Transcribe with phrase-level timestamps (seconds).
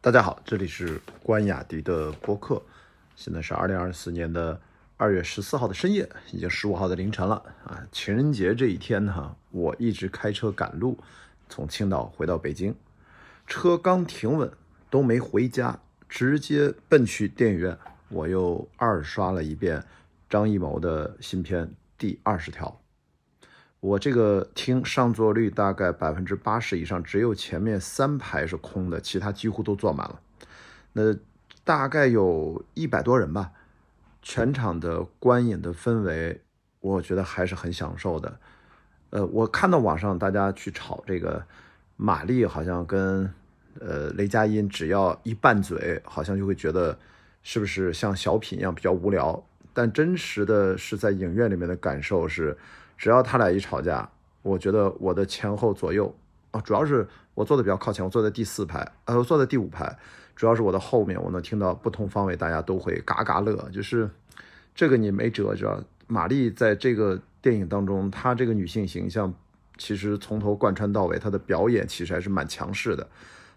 [0.00, 2.62] 大家好，这里是关雅迪的播客。
[3.16, 4.58] 现在是二零二四年的
[4.96, 7.84] 二月十四号的深夜，已经十五号的凌晨了啊！
[7.90, 10.96] 情人节这一天呢，我一直开车赶路，
[11.48, 12.72] 从青岛回到北京，
[13.44, 14.48] 车刚停稳，
[14.88, 15.76] 都没回家，
[16.08, 17.76] 直接奔去电影院。
[18.08, 19.84] 我又二刷了一遍
[20.30, 21.66] 张艺谋的新片
[21.98, 22.68] 《第二十条》。
[23.80, 30.20] 我这个厅上座率大概百分之八十以上，只有前面三排是空的，其他几乎都坐满了。
[30.92, 31.14] 那
[31.64, 33.52] 大概有一百多人吧。
[34.20, 36.42] 全场的观影的氛围，
[36.80, 38.38] 我觉得还是很享受的。
[39.10, 41.42] 呃，我看到网上大家去炒这个
[41.96, 43.32] 马丽，好像跟
[43.80, 46.98] 呃雷佳音只要一拌嘴，好像就会觉得
[47.42, 49.42] 是不是像小品一样比较无聊。
[49.72, 52.58] 但真实的是在影院里面的感受是，
[52.98, 54.06] 只要他俩一吵架，
[54.42, 56.14] 我觉得我的前后左右
[56.50, 59.96] 啊，主要是我坐的比较靠前，我坐在第四排，呃，我坐在第五排。
[60.34, 64.08] 主要是我的后面，我能听到不同方位大家都会嘎嘎乐，就是
[64.72, 69.34] 这个你没辙，知道玛丽在这个电影当中，她这个女性形象
[69.78, 73.04] 其实从头贯穿到尾，她的表演其实还是蛮强势的，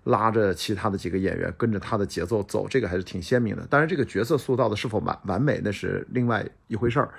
[0.05, 3.63] 拉着其他的几个演员跟着她的节奏走，这个还是挺鲜明的。
[3.67, 7.11] 当然，这个角色塑造的是否完完美，那是另外一回事儿。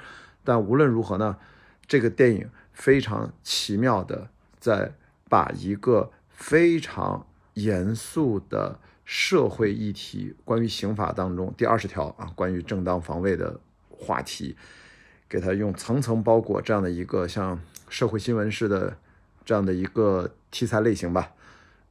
[0.43, 1.37] 但无论如何呢，
[1.93, 4.95] 这个电影非常奇妙的在
[5.29, 8.79] 把一个非常严肃的。
[9.05, 14.57] 社会议题，关于刑法当中第二十条啊，关于正当防卫的话题，
[15.29, 18.97] 给它用层层包裹这样的一个像社会新闻似的
[19.45, 21.33] 这样的一个题材类型吧，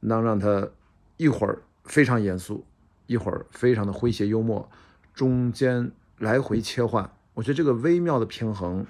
[0.00, 0.68] 能让他
[1.16, 2.66] 一会儿非常严肃，
[3.06, 4.68] 一会儿非常的诙谐幽默，
[5.14, 8.84] 中间来回切换，我觉得这个微妙的平衡，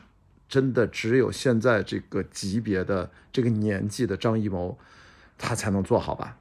[0.53, 4.77] 真的只有现在这个级别的这个年纪的张艺谋，
[5.39, 6.37] 他才能做好吧。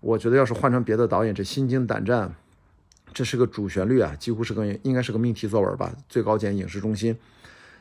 [0.00, 2.34] 我觉得要是换成别的导演，这心惊胆战，
[3.12, 5.94] 这是个主旋律啊，几乎是个应该是个命题作文吧。
[6.08, 7.18] 最高检影视中心，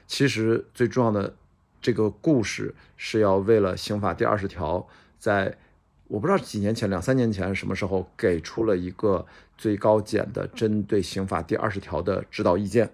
[0.05, 1.33] 其实最重要的
[1.81, 4.85] 这个故事是要为了刑法第二十条，
[5.17, 5.55] 在
[6.09, 9.25] 我不知道几年前，两三年前什么时候给出了一个
[9.57, 12.91] 最高检的针对刑法第二十条的指导意见，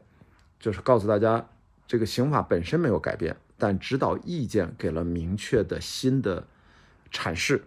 [0.59, 1.49] 就是告诉大家，
[1.89, 6.47] 这个刑法本身没有改变，但指导意见给了明确的新的
[7.11, 7.61] 阐释，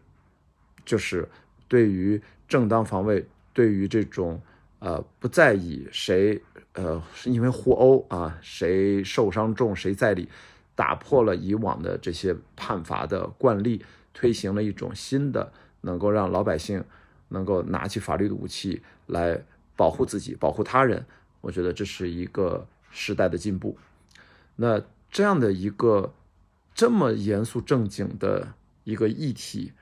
[0.86, 1.28] 就是。
[1.68, 4.38] 对于正当防卫，对于这种
[4.78, 6.38] 呃不在意谁
[6.74, 10.28] 呃因为互殴啊谁受伤重谁在理，
[10.74, 13.82] 打破了以往的这些判罚的惯例，
[14.12, 15.50] 推行了一种新的
[15.80, 16.84] 能够让老百姓
[17.28, 19.42] 能够拿起法律的武器来
[19.74, 21.02] 保护自己、保护他人。
[21.40, 23.78] 我觉得这是一个时代的进步。
[24.56, 26.14] 那这样的一个
[26.74, 28.54] 这么严肃正经的
[28.84, 29.72] 一个议题。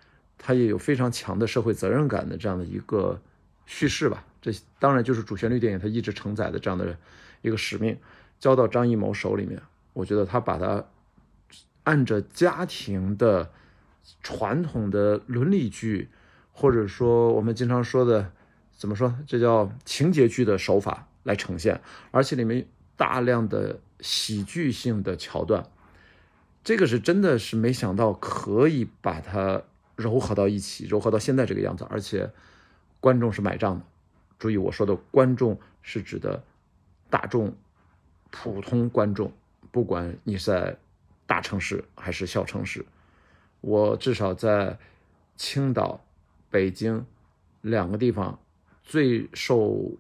[0.43, 3.21] 它也有非常强的社会责任感的这样的一个
[3.67, 6.97] 叙事吧，这当然就是主旋律电影它一直承载的这样的
[7.43, 7.95] 一个使命，
[8.39, 9.61] 交到张艺谋手里面，
[9.93, 10.83] 我觉得他把它
[11.85, 13.51] 按着家庭的
[14.23, 16.09] 传统的伦理剧，
[16.53, 18.33] 或者说我们经常说的
[18.75, 21.79] 怎么说，这叫情节剧的手法来呈现，
[22.13, 22.67] 而且里面
[22.97, 25.67] 大量的喜剧性的桥段，
[26.63, 29.63] 这个是真的是没想到可以把它。
[29.97, 32.31] 柔合到一起，柔合到现在这个样子，而且
[33.01, 33.85] 观众是买账的。
[34.39, 36.43] 注意我说的观众是指的
[37.11, 37.55] 大众、
[38.31, 39.31] 普通观众，
[39.71, 40.79] 不管你在
[41.27, 42.83] 大城市还是小城市，
[43.61, 44.79] 我至少在
[45.37, 46.03] 青岛、
[46.49, 47.05] 北京
[47.61, 48.39] 两个地方
[48.83, 49.93] 最受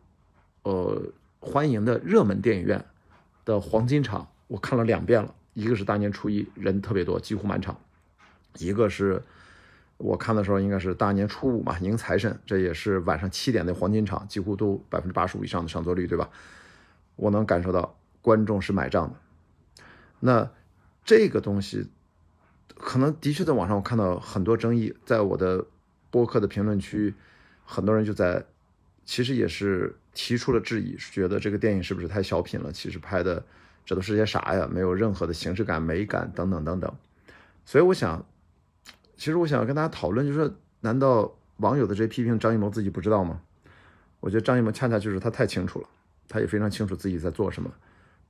[0.62, 2.82] 呃欢迎的热门电影院
[3.44, 5.34] 的黄金场，我看了两遍了。
[5.54, 7.74] 一个是大年初一，人特别多，几乎满场；
[8.58, 9.22] 一个是。
[10.02, 16.30] 我看的时候应该是大年初五嘛，迎财神，这也是晚上七点的黄金场，几乎都百分之八十五以上的上座率，对吧？
[17.16, 19.16] 我能感受到观众是买账的。
[20.20, 20.50] 那
[21.04, 21.90] 这个东西
[22.76, 25.66] 可能的确在网上我看到很多争议，在我的
[26.10, 27.14] 播客的评论区，
[27.66, 28.46] 很多人就在
[29.10, 32.70] 其实也是提出了质疑，觉得这个电影是不是太小品了？
[32.70, 33.44] 其实拍的
[33.84, 34.68] 这都是些啥呀？
[34.70, 36.94] 没有任何的形式感、美感等等等等。
[37.66, 38.24] 所以我想。
[39.16, 43.42] 其实我想跟大家讨论，就是说，难道网友的这些批评张艺谋自己不知道吗？
[44.20, 45.88] 我觉得张艺谋恰恰就是他太清楚了，
[46.28, 47.70] 他也非常清楚自己在做什么，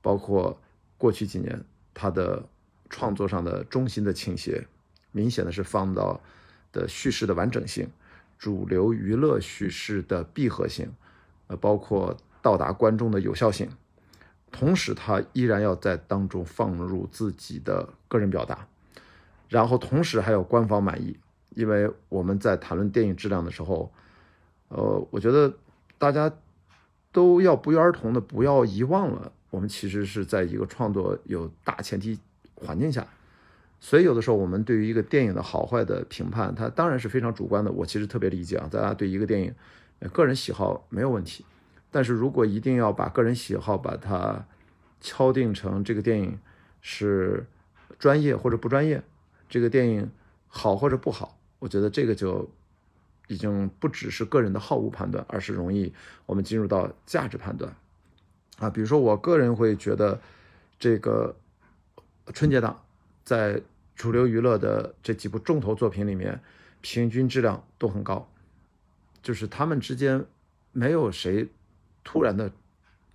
[0.01, 0.59] 包括
[0.97, 1.63] 过去几年
[1.93, 2.43] 他的
[2.89, 4.67] 创作上的中心的倾斜，
[5.11, 6.19] 明显的是放到
[6.73, 7.87] 的叙事的完整性、
[8.41, 10.91] 主流娱乐叙事的闭合性，
[11.45, 13.69] 呃，包括到达观众的有效性，
[14.51, 18.67] 同时他依然要在当中放入自己的个人表达。
[19.47, 21.15] 然后同时还有官方满意，
[21.51, 23.93] 因为我们在谈论电影质量的时候，
[24.69, 25.53] 呃，我觉得
[25.99, 26.33] 大家
[27.11, 32.17] 都要不约而同的不要遗忘了，我们其实是在一个创作有大前提
[32.55, 33.05] 环境下，
[33.83, 37.71] 所以有的时候我们对于一个电影的好坏的评判，它当然是非常主观的。
[37.71, 39.53] 我其实特别理解啊，大家对一个电影，
[40.13, 41.43] 个人喜好没有问题，
[41.89, 44.45] 但是如果一定要把个人喜好把它
[45.01, 46.37] 敲定成这个电影
[46.79, 47.43] 是
[47.97, 49.01] 专业或者不专业，
[49.49, 50.11] 这个电影
[50.47, 52.47] 好或者不好，我觉得这个就
[53.27, 55.91] 已经不只是个人的好恶判断，而是容易
[56.27, 57.75] 我们进入到价值判断
[58.59, 58.69] 啊。
[58.69, 60.21] 比如说，我个人会觉得
[60.77, 61.35] 这个
[62.31, 62.79] 春节档
[63.23, 63.59] 在
[63.95, 66.39] 主流娱乐的这几部重头作品里面，
[66.81, 68.29] 平均质量都很高，
[69.21, 70.25] 就是他们之间
[70.71, 71.49] 没有谁
[72.03, 72.51] 突然的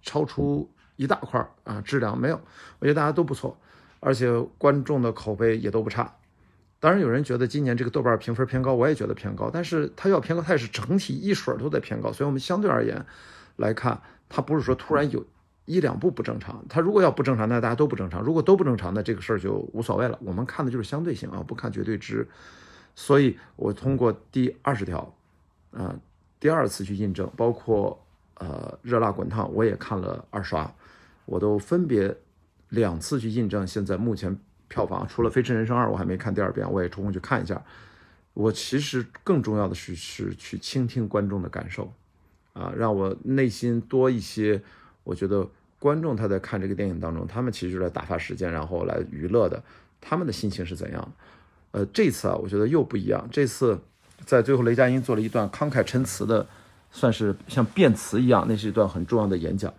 [0.02, 0.70] 超出。
[0.98, 2.40] 一大块啊，质量没有，
[2.78, 3.54] 我觉得大家都不错，
[4.00, 6.16] 而且观众的口碑也都不差。
[6.80, 12.10] 当然有人觉得今年这个豆瓣评分偏高，我也觉得偏高，但是它要偏高，它也是整体一水都在偏高。
[12.10, 13.04] 所以我们相对而言
[13.56, 14.00] 来看，
[14.30, 15.22] 它不是说突然有
[15.66, 16.64] 一两部不正常。
[16.68, 20.18] 它如果要不正常，那大家都不正常；如果都不正常，那这个事儿就无所谓了。
[20.22, 22.26] 我们看的就是相对性啊，不看绝对值。
[22.94, 25.14] 所以我通过第二十条，
[25.72, 25.94] 啊，
[26.40, 28.02] 第二次去印证，包括
[28.36, 30.72] 呃热辣滚烫，我也看了二刷。
[31.26, 32.16] 我都分别
[32.68, 34.38] 两次去印证，现在目前
[34.68, 37.60] 票房除了《飞驰人生二》，我还没看第二遍，我也抽空去看一下。
[38.34, 41.92] 我其实更重要的是是去倾听观众的感受，
[42.52, 44.62] 啊，让我内心多一些。
[45.06, 45.46] 我觉得
[45.78, 49.62] 观众他在看这个电影当中，他们其实是来打发时间，然后来娱乐的，
[50.00, 51.12] 他们的心情是怎样？
[51.70, 53.28] 呃，这次啊，我觉得又不一样。
[53.30, 53.78] 这次
[54.24, 56.44] 在最后，雷佳音做了一段慷慨陈词的，
[56.90, 59.72] 算是像辩词一样，那是一段很重要的演讲。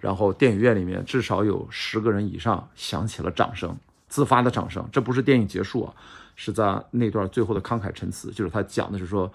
[0.00, 3.76] 然后电影院里面至少有十个人以上响起了掌声，
[4.08, 4.86] 自发的掌声。
[4.90, 5.94] 这不是电影结束啊，
[6.34, 9.32] 是在那段最后的慷慨陈词，就是他讲的是说，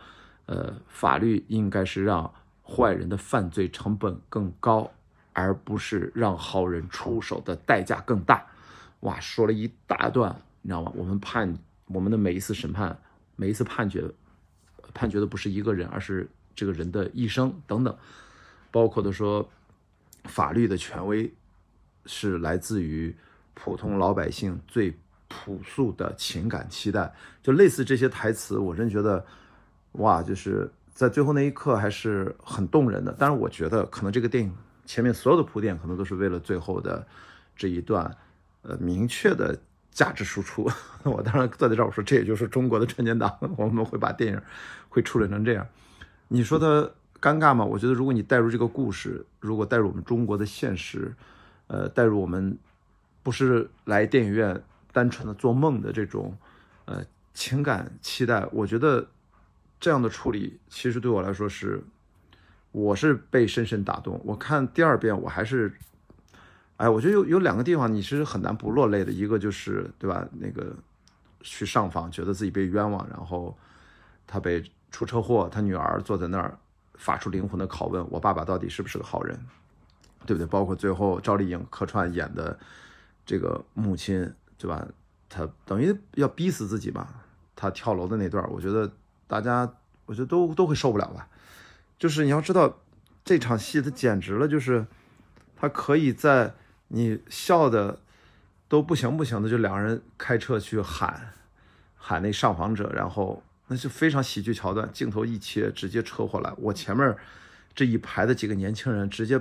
[0.47, 2.31] 呃，法律应该是让
[2.63, 4.91] 坏人的犯罪成本更高，
[5.39, 8.45] 而不是让好人出手的代价更大。
[9.01, 10.91] 哇，说了一大段，你知道吗？
[10.95, 11.57] 我们判
[11.87, 12.99] 我们的每一次审判，
[13.35, 14.03] 每一次判决，
[14.93, 17.97] 判决的不是一个人，而是这个人的一生等等，
[18.71, 19.49] 包括的说。
[20.25, 21.33] 法律的权威
[22.05, 23.15] 是来自于
[23.53, 24.93] 普通老百姓最
[25.29, 27.11] 朴素的情感期待，
[27.41, 29.25] 就类似这些台词，我真觉得，
[29.93, 33.15] 哇，就是在最后那一刻还是很动人的。
[33.17, 34.53] 但是，我觉得可能这个电影
[34.89, 37.05] 前面所有的铺垫，可能都是为了最后的
[37.55, 38.17] 这一段，
[38.63, 39.55] 呃，明确的
[39.91, 40.67] 价值输出。
[41.05, 44.41] 我当然坐在这儿，我说这也就是中国的春节档， 我们会把电影
[44.89, 45.67] 会处理成这样。
[46.29, 46.89] 你说他？
[47.21, 47.65] 尴尬吗？
[47.65, 51.13] 我觉得，如果你带入这个故事，如果带入我们中国的现实，
[51.67, 52.57] 呃，带入我们
[53.21, 54.63] 不是来电影院
[54.93, 56.35] 单纯的做梦的这种，
[56.85, 57.03] 呃，
[57.33, 59.05] 情感期待，我觉得
[59.81, 61.83] 这样的处理其实对我来说是，
[62.71, 64.19] 我是被深深打动。
[64.23, 65.73] 我看第二遍，我还是，
[66.77, 70.27] 哎，我觉得有有两个地方你是很难不落泪的，一个就是对吧？
[70.39, 70.75] 那个
[71.41, 73.57] 去上访，觉得自己被冤枉，然后
[74.25, 76.57] 他被出车祸，他女儿坐在那儿。
[76.95, 79.39] 发出灵魂的拷问：我爸爸到底是不是个好人，
[80.25, 80.45] 对不对？
[80.45, 82.59] 包括最后赵丽颖客串演的
[83.25, 84.85] 这个母亲，对吧？
[85.29, 87.23] 她等于要逼死自己吧。
[87.55, 88.91] 她跳楼的那段，我觉得
[89.27, 89.71] 大家，
[90.07, 91.25] 我觉得都都会受不了吧。
[91.99, 92.79] 就是你要知道，
[93.23, 94.87] 这场戏它简直了，就是
[95.55, 96.55] 他可以在
[96.87, 97.99] 你笑的
[98.67, 101.33] 都不行不行的，就两个人开车去喊
[101.95, 103.43] 喊那上访者，然后。
[103.71, 106.51] 那是非常喜剧桥段，镜头一切，直接车祸来。
[106.57, 107.15] 我前面
[107.75, 109.39] 这一排的几个年轻人，直接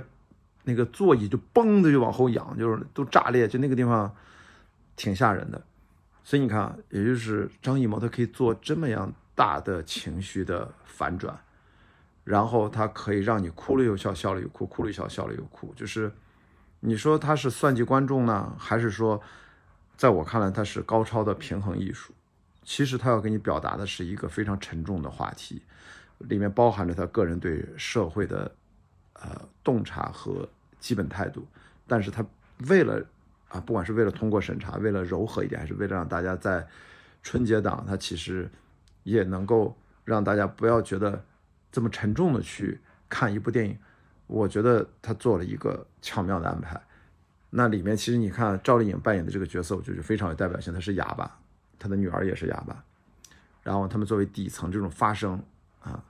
[0.65, 4.15] 那个座椅就嘣的就往后仰，就是都炸裂，就那个地方
[4.95, 5.59] 挺吓人的。
[6.23, 11.35] 所以你看，也就是张艺谋他可以做这么样大的情绪的反转，
[12.29, 15.73] 然后他可以让你哭了又笑，笑了又哭，哭了又笑，笑了又哭。
[15.75, 16.11] 就是
[16.79, 19.19] 你说他是算计观众呢，还是说，
[19.97, 22.13] 在我看来他是高超的平衡艺术？
[22.63, 25.63] 其实他要给你表达的是一个非常沉重的话题，
[26.19, 28.55] 里面包含着他个人对社会的
[29.13, 30.47] 呃洞察和
[30.79, 31.47] 基本态度。
[31.87, 32.23] 但是他
[32.67, 33.03] 为了
[33.47, 36.67] 啊，不管是为了通过审查，为了柔和一点，还是为了让大家在
[37.23, 38.47] 春节档，他其实
[39.01, 41.25] 也能够让大家不要觉得
[41.71, 43.77] 这么沉重的去看一部电影。
[44.27, 46.79] 我觉得他做了一个巧妙的安排。
[47.49, 51.39] 那里面其实你看赵丽颖扮演的这个角色，我觉得非常有代表性，她是哑巴。
[51.79, 52.83] 她的女儿也是哑巴，
[53.63, 55.41] 然后他们作为底层这种发声
[55.81, 56.03] 啊，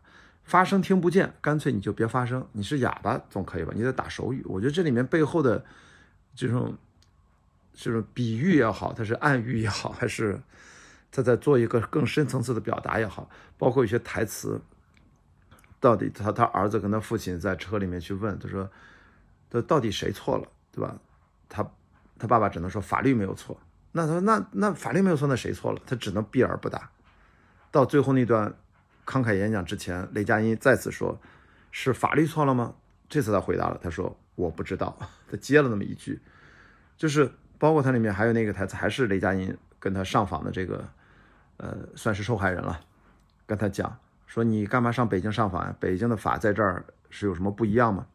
[0.43, 2.45] 发声听不见，干脆你就别发声。
[2.53, 3.71] 你是哑巴总可以吧？
[3.75, 4.43] 你得打手语。
[4.45, 5.63] 我觉得这里面背后的
[6.33, 6.75] 这种
[7.73, 10.41] 这种比喻也好，它是暗喻也好，还是
[11.11, 14.59] 他在做一个更深层次的表达也好，包括一些台词，
[15.79, 18.69] 到底他他儿子跟他父亲在车里面去问，他说，
[19.49, 20.95] 这到底谁错了，对吧？
[21.47, 21.65] 他
[22.17, 23.59] 他爸爸只能说法律没有错。
[23.91, 25.81] 那他说那那法律没有错，那谁错了？
[25.85, 26.89] 他只能避而不答。
[27.71, 28.53] 到最后那段
[29.05, 31.19] 慷慨演讲之前，雷佳音再次说，
[31.71, 32.75] 是法律错了吗？
[33.07, 34.95] 这次他回答了，他说我不知道。
[35.31, 36.19] 他接了那么一句，
[36.97, 40.87] 就是包括他里面还有那个台词，还是雷佳音跟他上访的这个，
[41.57, 42.79] 呃，算是受害人了，
[43.47, 43.97] 跟他讲
[44.29, 45.75] 说你干嘛上北京上访呀？
[45.79, 48.05] 北京的法在这儿是有什么不一样吗？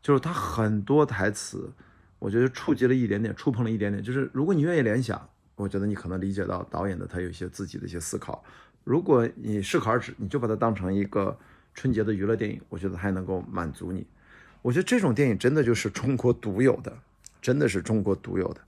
[0.00, 1.68] 就是他很多台词，
[2.20, 4.00] 我觉得触及了一点点，触碰了一点点。
[4.00, 8.44] 就是如果你愿意联想，我觉得你可能理解到导演的他有一些自己的一些思考。
[8.84, 11.36] 如果你适可而止，你就把它当成一个
[11.74, 14.06] 春节的娱乐电影，我觉得还能够满足你。
[14.62, 16.96] 我觉得这种电影真的就是中国独有的，
[17.42, 18.60] 真的是中国独有的。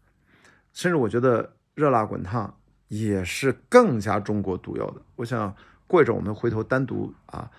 [0.72, 1.44] 甚至我觉得
[1.74, 2.48] 《热辣滚烫》
[2.88, 5.00] 也是更加中国独有的。
[5.14, 5.54] 我想
[5.86, 7.50] 过一阵我们回头单独啊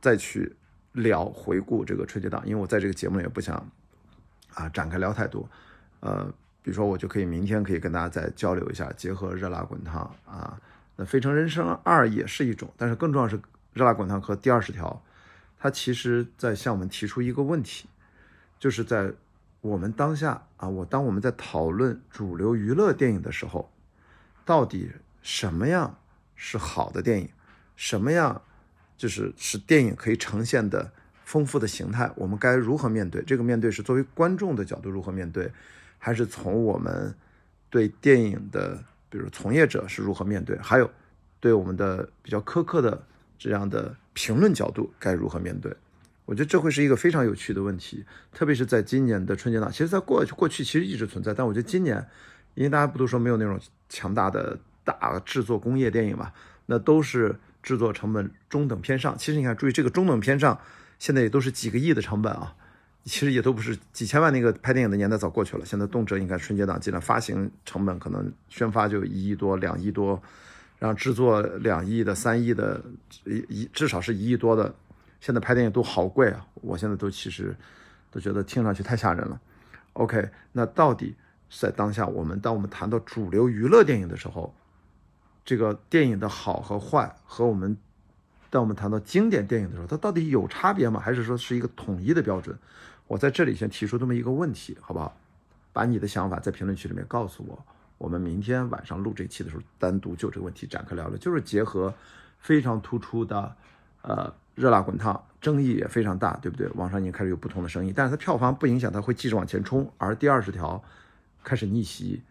[0.00, 0.56] 再去
[0.92, 3.70] 聊回顾这个春节档，因为我在这个节目也不想
[4.54, 5.48] 啊展开聊太多。
[6.00, 6.24] 呃，
[6.62, 10.60] 比如说我就可以明天可以跟大家再交流一下，结合《热辣滚烫》啊。
[10.96, 13.38] 那《飞乘人生二》也是一种，但是更重要是
[13.72, 15.02] 《热辣滚烫》和第二十条，
[15.58, 17.88] 它其实在向我们提出一个问题，
[18.58, 19.12] 就是在
[19.60, 23.72] 我们当下啊，我当我们在讨论主流娱乐电影的时候，
[24.44, 24.90] 到底
[25.22, 25.96] 什么样
[26.34, 27.30] 是好的电影，
[27.82, 28.40] 什么样
[28.96, 30.92] 就是是电影可以呈现的
[31.24, 33.20] 丰富的形态，我们该如何面对？
[33.24, 35.50] 这个面对是作为观众的角度如何面对，
[35.98, 37.12] 还是从我们
[37.68, 38.84] 对电影的？
[39.10, 40.88] 比如从业者是如何面对，还有
[41.40, 43.04] 对我们的比较苛刻的
[43.36, 45.74] 这样的评论角度该如何面对？
[46.24, 49.68] 我觉得这会是一个非常有趣的问题，特别是在今年的春节档。
[49.72, 52.06] 其实，在过去过去其实一直存在，但我觉得今年，
[52.54, 53.58] 因为大家不都说没有那种
[53.88, 56.32] 强大的大制作工业电影嘛，
[56.66, 59.16] 那都是制作成本中等偏上。
[59.16, 60.58] 其实你看，注意这个中等偏上，
[60.98, 62.54] 现在也都是几个亿的成本啊。
[63.04, 65.64] 其实也都不是几千万，那个拍电影的年代早过去了。
[65.64, 70.22] 现在动辄应该春节档，既然发行成本可能宣发就一亿多、两亿多，
[70.78, 72.80] 然后制作两亿的、三亿的，
[73.24, 74.72] 一一至少是一亿多的。
[75.20, 76.46] 现在拍电影都好贵啊！
[76.54, 77.56] 我现在都其实
[78.10, 79.40] 都觉得听上去太吓人了。
[79.94, 81.16] OK，那到底
[81.50, 84.54] 在当下，我们当我们谈到主流娱乐电影的时候，
[85.44, 87.76] 这个电影的好和坏，和我们
[88.50, 91.00] 当我们谈到经典电影的时候，它到底有差别吗？
[91.00, 92.56] 还是说是一个统一的标准？
[93.06, 95.16] 我在这里先提出这么一个问题，好不好？
[95.72, 97.58] 把你的想法在评论区里面告诉我。
[97.98, 101.16] 我们明天晚上录这期的时候，单独就这个问题展开聊聊。
[101.16, 101.92] 就是结合
[102.38, 103.54] 非常突出的，
[104.02, 106.68] 呃，热辣滚烫，争议也非常大，对不对？
[106.74, 109.90] 网上已经开始有不同的声音，但是它票房不影响，它会继续往前冲。
[109.98, 110.82] 而第二十条
[111.44, 112.22] 开始逆袭，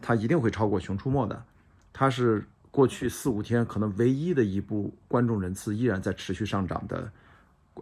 [0.00, 1.44] 它一定会超过《熊出没》的。
[1.92, 7.10] 它是过去四五天可能唯一的一部观众人次依然在持续上涨的，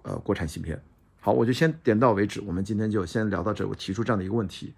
[0.04, 0.80] 呃，国产新片。
[1.20, 2.40] 好，我就先点到为止。
[2.42, 3.66] 我们今天就先聊到这。
[3.66, 4.72] 我提出这样的一个问题：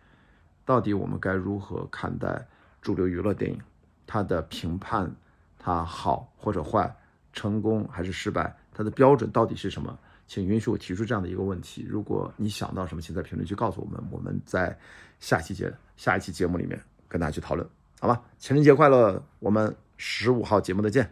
[0.65, 2.43] 到底我们该如何看待
[2.81, 3.61] 主流娱乐电影？
[4.07, 5.15] 它的评判，
[5.59, 6.91] 它好或者坏，
[7.35, 8.57] 成功还是失败？
[8.73, 9.99] 它的标准到底是什么？
[10.27, 11.85] 请允许我提出这样的一个问题。
[11.87, 14.03] 如果你想到什么，请在评论区告诉我们。
[14.11, 14.75] 我们在
[15.21, 17.69] 下期节下一期节目里面跟大家去讨论，
[18.01, 18.23] 好吧？
[18.39, 19.23] 情人节快乐！
[19.41, 21.11] 我们十五号节目再见，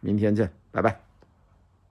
[0.00, 1.05] 明天见，拜拜。